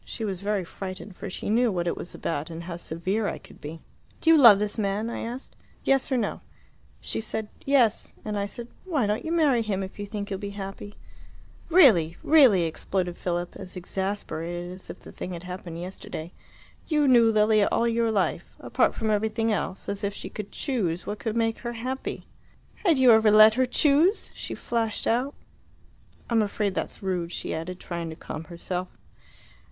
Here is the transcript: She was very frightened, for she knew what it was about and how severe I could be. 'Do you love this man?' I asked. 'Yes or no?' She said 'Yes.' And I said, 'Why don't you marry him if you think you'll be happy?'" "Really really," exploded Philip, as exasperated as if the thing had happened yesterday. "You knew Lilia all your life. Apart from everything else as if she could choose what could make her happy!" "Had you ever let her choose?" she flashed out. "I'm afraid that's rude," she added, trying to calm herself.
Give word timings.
She 0.03 0.25
was 0.25 0.41
very 0.41 0.63
frightened, 0.65 1.15
for 1.15 1.29
she 1.29 1.47
knew 1.47 1.71
what 1.71 1.85
it 1.85 1.95
was 1.95 2.15
about 2.15 2.49
and 2.49 2.63
how 2.63 2.77
severe 2.77 3.27
I 3.27 3.37
could 3.37 3.61
be. 3.61 3.81
'Do 4.19 4.31
you 4.31 4.35
love 4.39 4.57
this 4.57 4.79
man?' 4.79 5.11
I 5.11 5.19
asked. 5.19 5.55
'Yes 5.83 6.11
or 6.11 6.17
no?' 6.17 6.41
She 6.99 7.21
said 7.21 7.49
'Yes.' 7.67 8.09
And 8.25 8.35
I 8.35 8.47
said, 8.47 8.67
'Why 8.83 9.05
don't 9.05 9.23
you 9.23 9.31
marry 9.31 9.61
him 9.61 9.83
if 9.83 9.99
you 9.99 10.07
think 10.07 10.31
you'll 10.31 10.39
be 10.39 10.57
happy?'" 10.57 10.95
"Really 11.69 12.17
really," 12.23 12.63
exploded 12.63 13.15
Philip, 13.15 13.55
as 13.57 13.75
exasperated 13.75 14.71
as 14.71 14.89
if 14.89 15.01
the 15.01 15.11
thing 15.11 15.33
had 15.33 15.43
happened 15.43 15.79
yesterday. 15.79 16.31
"You 16.87 17.07
knew 17.07 17.31
Lilia 17.31 17.67
all 17.71 17.87
your 17.87 18.09
life. 18.09 18.55
Apart 18.59 18.95
from 18.95 19.11
everything 19.11 19.51
else 19.51 19.87
as 19.87 20.03
if 20.03 20.15
she 20.15 20.29
could 20.31 20.51
choose 20.51 21.05
what 21.05 21.19
could 21.19 21.37
make 21.37 21.59
her 21.59 21.73
happy!" 21.73 22.25
"Had 22.77 22.97
you 22.97 23.11
ever 23.11 23.29
let 23.29 23.53
her 23.53 23.67
choose?" 23.67 24.31
she 24.33 24.55
flashed 24.55 25.05
out. 25.05 25.35
"I'm 26.27 26.41
afraid 26.41 26.73
that's 26.73 27.03
rude," 27.03 27.31
she 27.31 27.53
added, 27.53 27.79
trying 27.79 28.09
to 28.09 28.15
calm 28.15 28.45
herself. 28.45 28.87